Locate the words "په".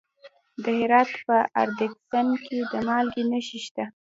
1.25-1.35